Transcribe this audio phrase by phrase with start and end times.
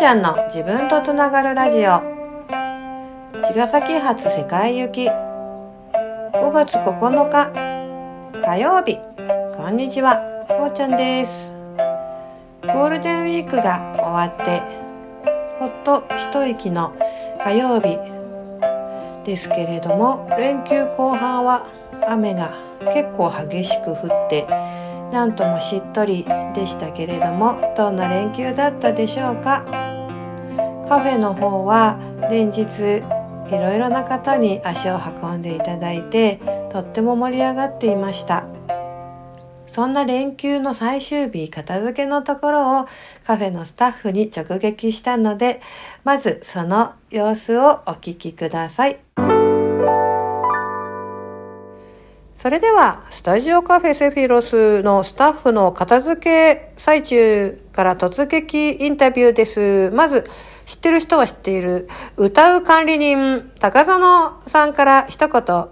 [0.00, 2.00] ちゃんの自分とつながるラジオ。
[3.42, 5.06] 茅ヶ崎発世界行き。
[5.06, 7.52] 5月9日
[8.40, 8.98] 火曜日。
[9.58, 10.16] こんにちは
[10.48, 11.52] こうちゃんです。
[12.62, 14.62] ゴールデンウィークが終わって
[15.58, 16.94] ほっと一息の
[17.44, 17.98] 火曜日
[19.26, 21.66] ですけれども連休後半は
[22.08, 22.54] 雨が
[22.94, 24.46] 結構激しく降って
[25.12, 26.24] なんともしっとり
[26.54, 29.89] でしたけれどもどんな連休だったでしょうか？
[30.90, 32.00] カフェの方は
[32.32, 36.40] 連日いろいろな方に足を運んでいただいて
[36.72, 38.44] とっても盛り上がっていました
[39.68, 42.88] そんな連休の最終日片付けのところを
[43.24, 45.60] カフェのスタッフに直撃したので
[46.02, 49.29] まずその様子をお聞きください。
[52.40, 59.90] それでは、スタジオカフェセフィロスのスタッフの片付け最中から突撃インタビューです。
[59.90, 60.24] まず、
[60.64, 64.00] 知ってる人は知っている、歌う管理人、高園
[64.48, 65.66] さんから一言、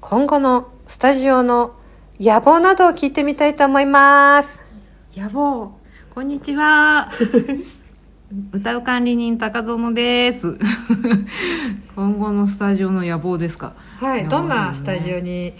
[0.00, 1.74] 今後のスタジオの
[2.18, 4.62] 野望などを聞いてみたいと思います。
[5.14, 5.78] 野望、
[6.14, 7.10] こんにちは。
[8.50, 10.56] 歌う管理人高園です。
[11.94, 13.74] 今後のスタジオの野望ですか？
[14.00, 15.52] はい、ね、どんなスタジオに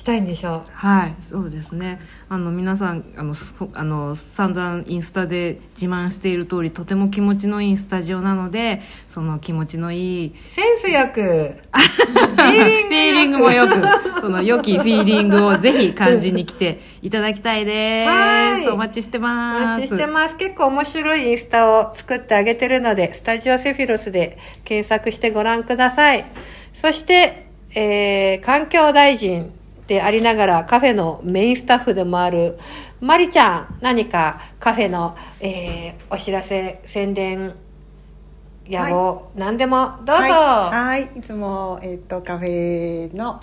[0.00, 0.70] したいんでしょう。
[0.72, 2.00] はいそうですね。
[2.28, 3.34] あの皆さんあの
[3.74, 11.20] あの散々インスタで自慢している通りとても気持ちのいいスタジオなのでその気持ちのいいセンスよく。
[11.70, 13.74] フィーリングもよく
[14.20, 18.06] その良きフィーリングをぜひ感じに来ていただきたいで
[18.62, 18.70] す。
[18.70, 19.62] お待ちしてます。
[19.62, 20.36] お待ちしてます。
[20.36, 26.24] 結構面白いインスタを作ってあげてるのでスタジオセフィロスで検索してご覧ください。
[26.72, 29.52] そしてえー、環境大臣
[29.90, 32.56] でありながらカフェのメインスタッフでもある
[33.00, 37.56] マリちゃん何かカフェの、えー、お知らせ宣伝
[38.68, 40.22] 野望、はい、何でもどうぞ。
[40.22, 43.40] はい、はい、いつも、えーと、カフェの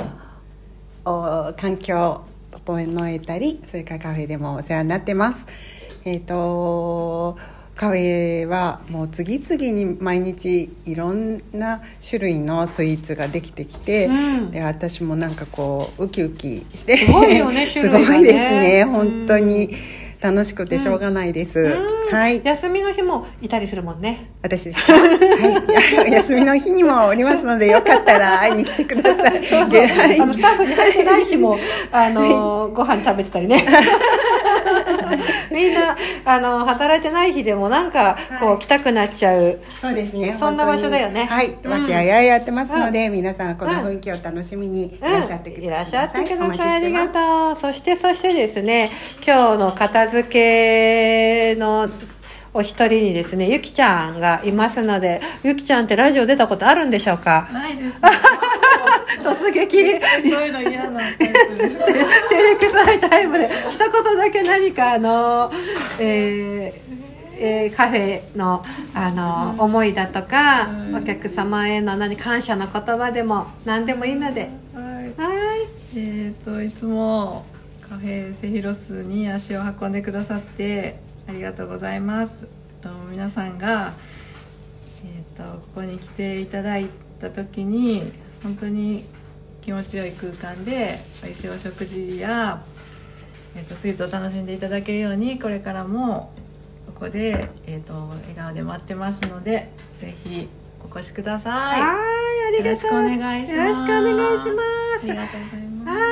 [1.03, 2.21] お環境を
[2.51, 5.45] 整えたりそれからカフェでもお世話になってます。
[6.05, 7.37] えっ、ー、と
[7.77, 14.11] カフェはもう次々に毎日いろんな種類のスイーツができてきて、う
[14.41, 19.69] ん、で私もなんかこうウキウキしてすごいよね 種類がねすごいですね本当に。
[20.19, 21.59] 楽しくてしょうがないです。
[21.59, 22.41] うん、はい。
[22.43, 24.31] 休みの日もいたりするもんね。
[24.41, 24.93] 私ですか？
[24.93, 26.09] はい。
[26.11, 29.45] 休みの日にもおりますので、よかったら会いに来てください。
[29.45, 31.55] そうそう はい、あのスタッフに入ってない日も、
[31.91, 32.21] あの、
[32.63, 33.63] はい、ご飯食べてたりね。
[35.57, 39.59] みんなあの働いてない日でもなんかこう、来たくなっちゃう。
[39.81, 41.25] そうですねそんな場所だよね。
[41.25, 41.57] はい。
[41.65, 46.75] 和気あいあいやってますので、皆さんこの雰囲気を楽しみにいらっしゃってください、いらっしゃってください。
[46.75, 48.91] ありがとうそしてそしてですね
[49.25, 51.89] 今日の片付けの
[52.53, 57.47] お一人にですねゆきちゃんがいますのでゆきちゃんってラジオ出たことあるんでしょうか？
[57.51, 57.99] ないです
[59.23, 59.99] 突撃。
[60.29, 65.51] そういうの嫌なタイプですテレクサイタイムで一言だけ何かあの
[65.99, 66.97] えー
[67.39, 68.63] えー、カフェの
[68.93, 74.49] あの、うん、思いだとか、うん、お客様への何感謝の言葉でも何でもいいので。
[74.73, 75.55] は
[75.93, 75.97] い。
[75.97, 77.45] えっ、ー、といつも
[77.87, 82.47] カフェセフィロスに足を運んでくださってありがとうございます。
[82.81, 83.93] と皆さんが、
[85.05, 86.89] えーとここに来ていただい
[87.21, 88.11] た時に
[88.43, 89.05] 本当に
[89.61, 92.63] 気持ちよい空間で美味しいお食事や、
[93.55, 96.31] えーと、スイーツを楽しんでいただけるようにこれからも
[96.87, 99.71] ここで、えーと、笑顔で待ってますので
[100.01, 100.47] ぜひ
[100.85, 101.81] お越しください。
[101.81, 103.61] はいありがとうよろしくお願いします。
[103.61, 105.01] よろしくお願いします。
[105.01, 105.97] ありがとうございます。
[105.97, 106.05] は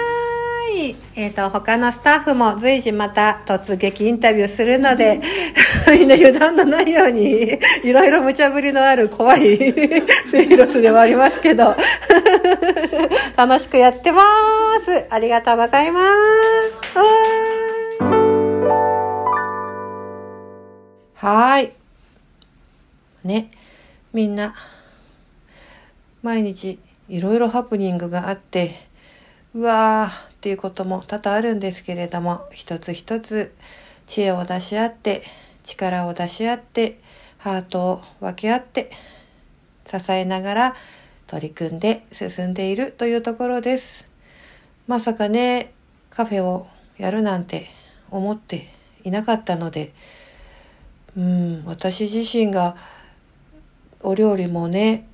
[0.77, 0.95] い。
[1.15, 5.21] えっ、ー、と、他のスタッフも随時また突撃インタビューするので、
[5.91, 9.57] みんな油断のないように、いろいろ無茶ぶりのある怖い
[10.29, 11.75] セイロスではありますけど、
[13.35, 14.21] 楽しくやってま
[14.85, 15.05] す。
[15.09, 16.85] ありがとうございます。
[21.15, 21.73] はい。
[23.23, 23.51] ね。
[24.13, 24.53] みんな、
[26.21, 26.79] 毎日
[27.09, 28.75] いろいろハプニングがあって、
[29.53, 33.53] うわーっていうことも多々あるんですけれども、一つ一つ
[34.07, 35.23] 知恵を出し合って、
[35.63, 36.99] 力を出し合って、
[37.37, 38.89] ハートを分け合って、
[39.85, 40.75] 支えながら
[41.27, 44.07] 取り組んで進んでいるというところです。
[44.87, 45.73] まさかね、
[46.09, 46.67] カフェを
[46.97, 47.67] やるなんて
[48.11, 48.69] 思って
[49.03, 49.93] いなかったので、
[51.17, 52.75] うん、私自身が
[54.01, 55.07] お料理もね、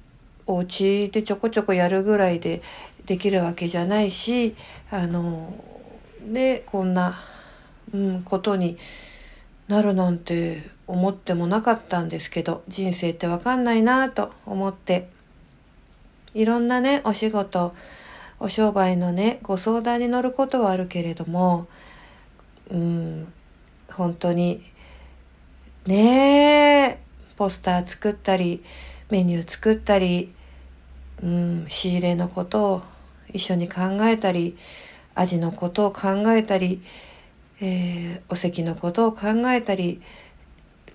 [0.48, 2.62] お家でちょこちょこやるぐらいで
[3.06, 4.56] できるわけじゃないし
[4.90, 5.54] あの
[6.25, 7.19] でこんな、
[7.94, 8.78] うん、ことに
[9.68, 15.10] なるなんて思ってもなかったんですけど人生ってわかんないなと思って
[16.33, 17.74] いろんなねお仕事
[18.39, 21.68] お商売のねご相談に乗ることはあるけれども
[22.69, 23.33] うん
[23.89, 24.62] 本当に
[25.86, 27.00] ねえ
[27.38, 28.63] ポスター作ったり
[29.10, 30.33] メニュー作ったり、
[31.22, 32.81] うん、仕入れのことを
[33.34, 34.57] 一緒に考えたり
[35.16, 36.81] 味のことを考えたり、
[37.60, 40.01] えー、お席のことを考えたり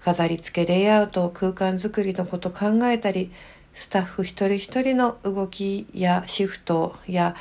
[0.00, 3.32] 飾り付けレイアウト空間づくりのこと考えたり
[3.76, 7.36] スタッフ一人一人の動きやシフトや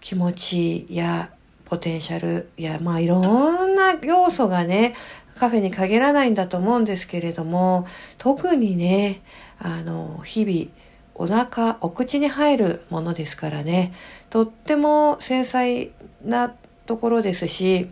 [0.00, 1.30] 気持ちや
[1.66, 3.20] ポテンシャルやまあいろ
[3.64, 4.96] んな要素がね
[5.38, 7.86] カフェに限らないんだと思うんですけれども
[8.18, 9.22] 特にね
[9.60, 10.70] あの日々
[11.14, 13.94] お腹お口に入るものですからね
[14.30, 15.92] とっても繊細
[16.24, 16.52] な
[16.86, 17.88] ところですし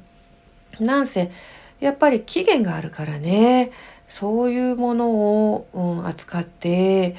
[0.81, 1.31] なんせ
[1.79, 3.71] やっぱり期限があるからね
[4.09, 5.11] そういうもの
[5.53, 7.15] を、うん、扱って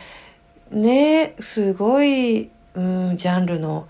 [0.72, 3.88] ねすごい、うん、ジャンルの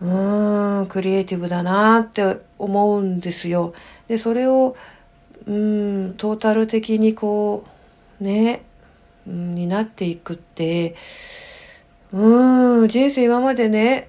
[0.00, 3.74] うんクリエイティブだなって思うんですよ。
[4.08, 4.76] でそれを
[5.46, 7.64] うんトータル的にこ
[8.20, 8.62] うね、
[9.26, 10.94] うん、になっていくって
[12.12, 14.08] うん人生今までね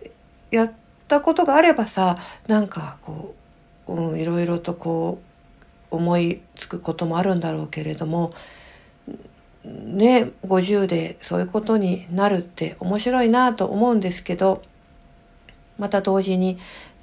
[0.51, 0.72] やっ
[1.07, 2.18] たことがあればさ
[2.48, 3.36] なんかこ
[3.88, 5.19] う、うん、いろいろとこ
[5.92, 8.31] う思いつくこともあるんだろうけれども
[9.65, 14.62] ね50でそういうことになるって面白いなと思うんですけど
[15.77, 16.57] また同時に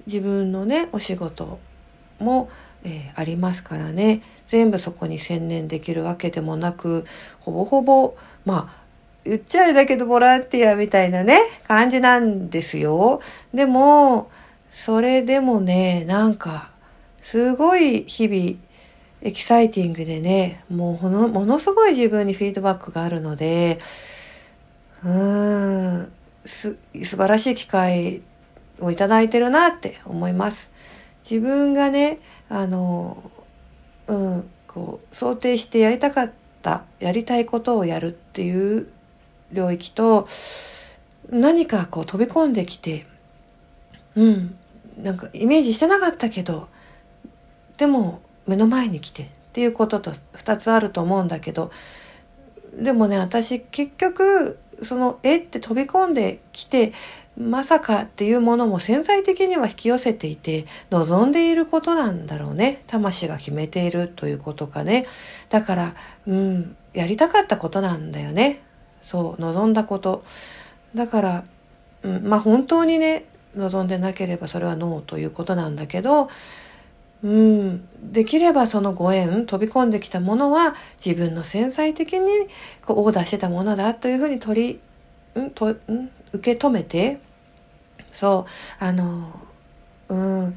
[0.07, 1.59] 自分のねお仕事
[2.19, 2.49] も、
[2.85, 7.05] えー、ありますからね全部そこに専念できるわけでもなく
[7.41, 8.15] ほぼほぼ
[8.45, 8.83] まあ
[9.25, 13.21] 言っちゃうだけどボランティアみたいなね感じなんですよ。
[13.55, 14.31] でも
[14.73, 16.73] それでもねなんか
[17.23, 18.72] すごい日々
[19.23, 23.79] エキサイティングでねもうものすごい自分にフィードバックがあるので
[25.05, 26.13] うーん
[26.45, 28.23] す素晴らしい機会
[28.81, 30.71] をいただいてるなって思います。
[31.29, 33.23] 自分がね、あの、
[34.09, 36.33] うん、こう、想定してやりたかっ
[36.63, 38.89] た、やりたいことをやるっていう
[39.53, 40.29] 領域と、
[41.31, 43.07] 何かこう飛び込んできて、
[44.17, 44.59] うん、
[44.99, 46.69] なんかイメージしてなかったけど、
[47.77, 51.71] でも目の前に来てっていうことと2つあると思うんだけど、
[52.75, 56.93] でもね、私結局、その、えって飛び込んできて、
[57.39, 62.83] まさかっていうものも潜在的には引き寄せていて望んでいることなんだろうね。
[62.87, 65.07] 魂が決めているということかね。
[65.49, 65.95] だから
[66.27, 68.61] うんやりたかったことなんだよね。
[69.03, 70.23] そう望んだこと。
[70.95, 71.45] だから、
[72.03, 73.25] うん、まあ本当にね
[73.57, 76.29] 望んでなければそれはノーということなんだけど
[77.23, 80.75] うん、できればそのご縁飛び込んできたものは
[81.05, 82.29] 自分の潜在的に
[82.85, 84.81] こうオーダーしてたものだというふうに取
[85.37, 87.21] り、んとん受け止めて
[88.13, 88.47] そ
[88.81, 89.33] うあの
[90.09, 90.57] うん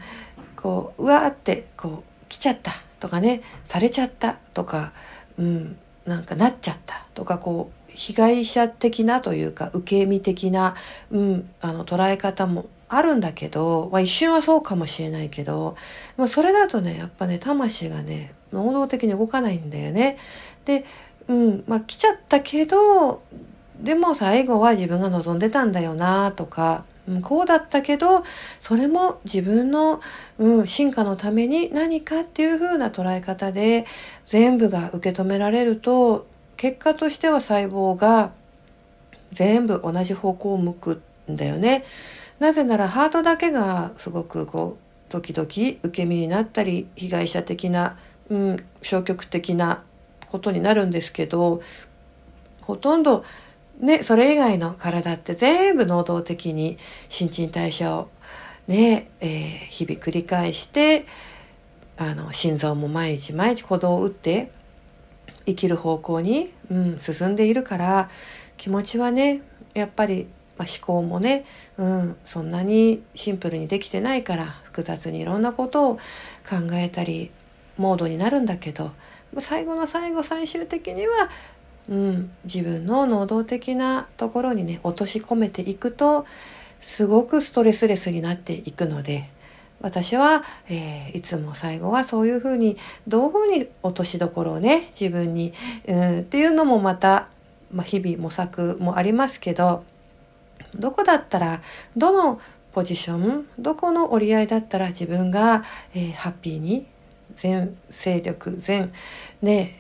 [0.56, 4.92] こううわーってこう来ちゃったとかねされちゃったとか
[5.38, 10.76] うんなんかなっちゃったとかこう被害者的なというか受け身的な、
[11.12, 15.76] うん、あの捉え方もあるんだけど、まあ、一瞬はそうかもしれないけど、
[16.18, 20.18] まあ、それだとねやっぱね魂がね能動的に動かないんだよね。
[20.66, 20.86] で、
[21.28, 23.22] うんまあ、来ちゃったけど
[23.80, 28.24] でも最後は自分が望んでたんだよなとか、うん、こうだったけど
[28.60, 30.00] それも自分の、
[30.38, 33.86] うん、進化のために何かっていう風な捉え方で
[34.28, 38.32] 全部が受け止められると結果としては細胞が
[39.34, 41.84] 全部同じ方向を向くんだよね。
[42.40, 47.98] なぜならハートだけがすごくこう時々受け身になったり被害者的な、
[48.30, 49.84] うん、消極的な
[50.28, 51.62] ことになるんですけど
[52.62, 53.24] ほとんど
[53.80, 56.78] ね、それ以外の体って全部能動的に
[57.10, 58.10] 新陳代謝を
[58.68, 61.06] ね、えー、日々繰り返して、
[61.98, 64.52] あの、心臓も毎日毎日鼓動を打って
[65.46, 68.10] 生きる方向に、うん、進んでいるから、
[68.58, 69.42] 気持ちはね、
[69.74, 70.28] やっぱり、
[70.58, 71.46] まあ、思考もね、
[71.78, 76.02] うん、そんなにシンプルにできてないから複雑にいろんなことを考
[76.74, 77.32] えたり
[77.78, 78.92] モードになるんだけど
[79.40, 81.30] 最後の最後最終的には
[81.90, 86.26] うん、自分の能動的なところにね落とし込めていくと
[86.80, 89.30] すごくストレスレスになっていくので
[89.82, 95.54] 私は、えー、いつも最後はそういうふうにどういうふうに落としどころをね自分に、
[95.88, 97.28] うん、っていうのもまた、
[97.72, 99.84] まあ、日々模索もありますけど
[100.80, 101.62] どこだったら
[101.96, 102.40] どの
[102.74, 105.64] ポジションどこの折り合いだったら自分が、
[105.94, 106.88] えー、ハッピーに
[107.36, 108.92] 全勢力全
[109.42, 109.72] ね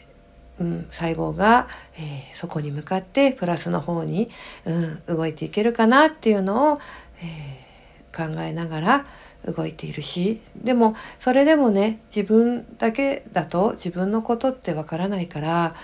[0.58, 4.30] うん、細胞が、えーそこに向かってプラスの方に、
[4.64, 6.80] うん、動いていけるかなっていうのを、
[7.20, 7.66] えー
[8.16, 9.06] 考えながら
[9.46, 15.75] 動いているしでもそれでもね自分だけだと自分のことってわからないから、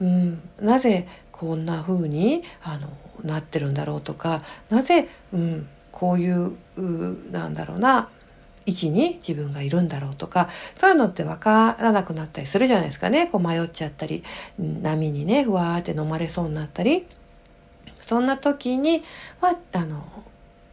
[0.00, 2.88] うん、なぜこんな風にあの
[3.22, 8.08] なってるんだろうとかなぜ、うん、こういううなんだろうな
[8.66, 14.24] 位置に自分がいるんだろうとかそういうのって分からなくなったりするじゃないですかねこう迷っちゃったり
[14.58, 17.06] 波にねふわーって飲まれそうになったり
[18.00, 19.04] そんな時に
[19.40, 20.04] はあの、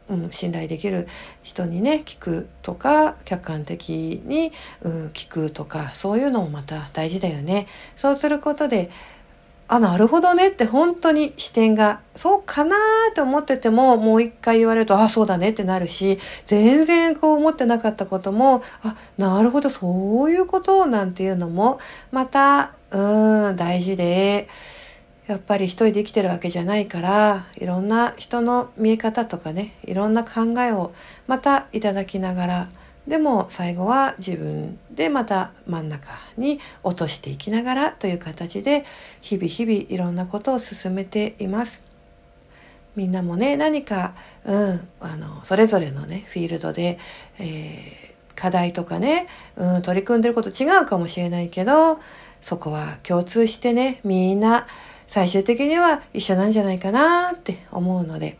[0.09, 1.07] うん、信頼できる
[1.43, 7.67] 人にね聞くとか客観的に、うん、聞くとかそういうのもまた大事だよね。
[7.95, 8.89] そうすることで
[9.67, 21.79] あ、なるほどねって本当に視点が、そうかなーと思ってても、もう一回言われると、あ、そうだねってなるし、全然こう思ってなかったことも、あ、なるほど、そういうことなんていうのも、
[22.11, 24.47] また、うん、大事で、
[25.25, 30.93] やっぱり一人で生きてるわけじゃないから、いろんな人の見え方とかね、いろんな考えを
[31.25, 32.69] またいただきながら、
[33.07, 38.83] でも最後は自分でまた真ん中に落としていきながらという形で
[39.21, 41.81] 日々日々いろんなことを進めています。
[42.95, 46.97] みんなもね、何か、うん、あの、それぞれのね、フィールドで、
[47.39, 51.99] えー課題とかね、うん、取り組んでること違うかもしれないけど、
[52.41, 54.67] そこは共通してね、みんな
[55.07, 58.37] 最終的には一緒なんじゃないかなって思うので、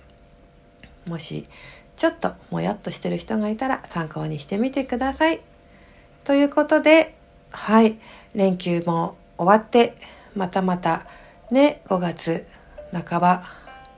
[1.07, 1.47] もし
[1.95, 5.41] ちょっともやっとしてる人がいたら参考にしてみてください。
[6.23, 7.15] ということで、
[7.51, 7.97] はい、
[8.33, 9.95] 連休も終わって、
[10.35, 11.05] またまた
[11.51, 12.45] ね、5月
[12.91, 13.43] 半ば、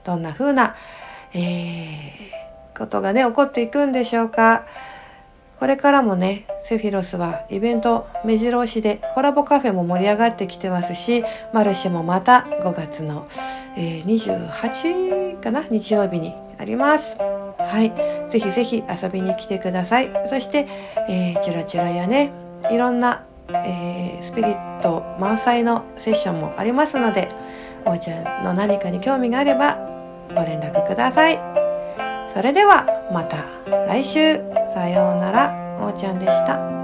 [0.04, 0.76] どんな風な、
[1.34, 4.66] えー、ことがね、起こっていくんでしょうか。
[5.58, 13.26] これからもね、セフィロスはイベント目白押しでコラボカフェも盛り上がってきてますし、マルシェもまた5月の、
[13.76, 17.37] えー28かな日曜日にあります。
[17.68, 17.92] はい。
[18.28, 20.10] ぜひぜひ遊びに来てください。
[20.26, 20.66] そして、
[21.08, 22.32] えーチュラチュラやね、
[22.70, 27.28] いろんな、えースピリット満載のセッションもありますので、
[27.84, 29.76] おーちゃんの何かに興味があれば
[30.34, 31.38] ご連絡ください。
[32.34, 33.36] それではまた
[33.86, 34.36] 来週。
[34.74, 35.78] さようなら。
[35.80, 36.77] おーちゃんでした。